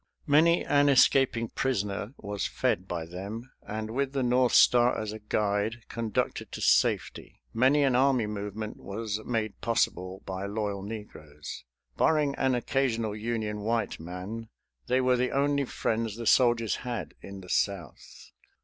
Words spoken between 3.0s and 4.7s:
them and, with the north